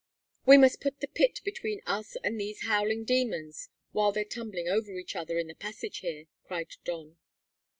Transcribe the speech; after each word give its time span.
"We 0.47 0.57
must 0.57 0.81
put 0.81 0.99
the 0.99 1.07
pit 1.07 1.41
between 1.45 1.81
us 1.85 2.17
and 2.23 2.41
these 2.41 2.61
howling 2.65 3.03
demons 3.05 3.69
while 3.91 4.11
they're 4.11 4.25
tumbling 4.25 4.67
over 4.67 4.97
each 4.97 5.15
other 5.15 5.37
in 5.37 5.45
the 5.45 5.53
passage 5.53 5.99
here," 5.99 6.25
cried 6.43 6.71
Don. 6.83 7.17